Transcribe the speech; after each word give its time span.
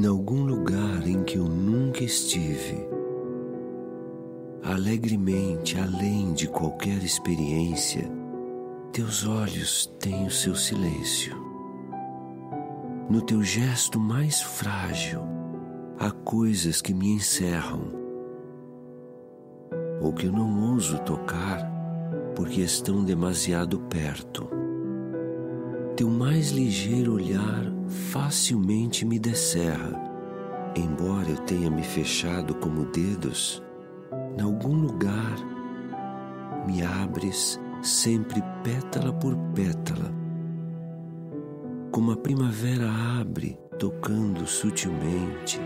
em 0.00 0.06
algum 0.06 0.44
lugar 0.44 1.08
em 1.08 1.24
que 1.24 1.38
eu 1.38 1.44
nunca 1.44 2.04
estive, 2.04 2.88
alegremente 4.62 5.76
além 5.76 6.32
de 6.32 6.46
qualquer 6.46 7.02
experiência, 7.02 8.08
teus 8.92 9.26
olhos 9.26 9.86
têm 9.98 10.24
o 10.24 10.30
seu 10.30 10.54
silêncio. 10.54 11.36
No 13.10 13.20
teu 13.22 13.42
gesto 13.42 13.98
mais 13.98 14.40
frágil, 14.40 15.22
há 15.98 16.12
coisas 16.12 16.80
que 16.80 16.94
me 16.94 17.10
encerram, 17.10 17.82
ou 20.00 20.12
que 20.12 20.26
eu 20.26 20.32
não 20.32 20.74
ouso 20.74 20.96
tocar 21.00 21.68
porque 22.36 22.60
estão 22.60 23.02
demasiado 23.02 23.80
perto. 23.80 24.48
Teu 25.98 26.08
mais 26.08 26.50
ligeiro 26.50 27.14
olhar 27.14 27.64
facilmente 28.12 29.04
me 29.04 29.18
descerra, 29.18 30.00
embora 30.76 31.28
eu 31.28 31.38
tenha 31.38 31.68
me 31.68 31.82
fechado 31.82 32.54
como 32.54 32.84
dedos, 32.84 33.60
em 34.38 34.40
algum 34.40 34.76
lugar 34.76 35.34
me 36.68 36.84
abres 36.84 37.60
sempre 37.82 38.40
pétala 38.62 39.12
por 39.12 39.36
pétala, 39.56 40.14
como 41.90 42.12
a 42.12 42.16
primavera 42.16 42.88
abre, 43.20 43.58
tocando 43.76 44.46
sutilmente, 44.46 45.58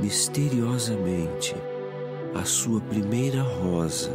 misteriosamente, 0.00 1.54
a 2.34 2.42
sua 2.46 2.80
primeira 2.80 3.42
rosa. 3.42 4.12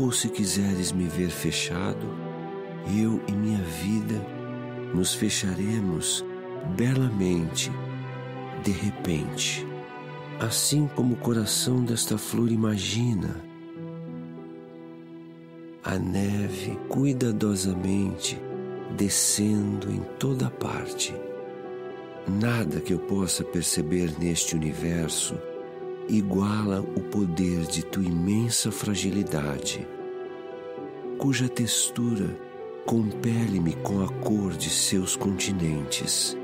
Ou 0.00 0.10
se 0.10 0.28
quiseres 0.28 0.90
me 0.90 1.04
ver 1.04 1.30
fechado, 1.30 2.08
eu 2.88 3.22
e 3.28 3.32
minha 3.32 3.62
vida 3.62 4.41
nos 4.94 5.14
fecharemos 5.14 6.24
belamente, 6.76 7.70
de 8.62 8.70
repente, 8.70 9.66
assim 10.40 10.88
como 10.94 11.14
o 11.14 11.18
coração 11.18 11.84
desta 11.84 12.16
flor 12.16 12.50
imagina. 12.50 13.36
A 15.84 15.98
neve 15.98 16.78
cuidadosamente 16.88 18.40
descendo 18.96 19.90
em 19.90 20.00
toda 20.18 20.50
parte. 20.50 21.14
Nada 22.28 22.80
que 22.80 22.92
eu 22.92 22.98
possa 22.98 23.42
perceber 23.42 24.14
neste 24.18 24.54
universo 24.54 25.36
iguala 26.08 26.80
o 26.80 27.00
poder 27.00 27.64
de 27.66 27.84
tua 27.84 28.04
imensa 28.04 28.70
fragilidade, 28.70 29.86
cuja 31.18 31.48
textura 31.48 32.36
compele-me 32.84 33.74
com 33.76 34.04
a 34.04 34.08
cor 34.08 34.52
de 34.52 34.68
seus 34.68 35.14
continentes, 35.16 36.36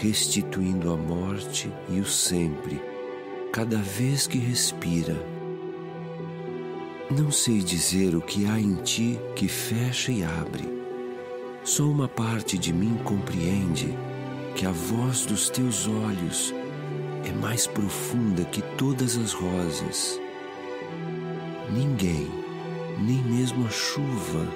restituindo 0.00 0.92
a 0.92 0.96
morte 0.96 1.72
e 1.88 2.00
o 2.00 2.04
sempre, 2.04 2.80
cada 3.52 3.78
vez 3.78 4.26
que 4.26 4.38
respira. 4.38 5.16
Não 7.10 7.30
sei 7.30 7.58
dizer 7.58 8.14
o 8.14 8.20
que 8.20 8.46
há 8.46 8.58
em 8.58 8.76
ti 8.76 9.18
que 9.34 9.48
fecha 9.48 10.12
e 10.12 10.22
abre. 10.22 10.64
Só 11.64 11.84
uma 11.84 12.08
parte 12.08 12.58
de 12.58 12.72
mim 12.72 12.98
compreende 13.04 13.96
que 14.54 14.66
a 14.66 14.70
voz 14.70 15.24
dos 15.26 15.48
teus 15.48 15.86
olhos 15.86 16.54
é 17.24 17.32
mais 17.32 17.66
profunda 17.66 18.44
que 18.44 18.62
todas 18.76 19.16
as 19.16 19.32
rosas. 19.32 20.20
Ninguém, 21.70 22.28
nem 22.98 23.22
mesmo 23.22 23.66
a 23.66 23.70
chuva, 23.70 24.48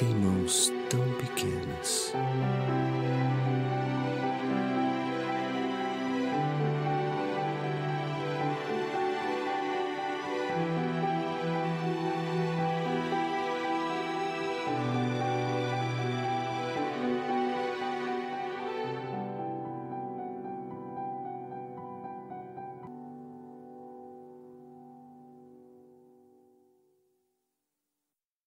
tem 0.00 0.14
mãos 0.14 0.72
tão 0.88 1.06
pequenas. 1.18 1.49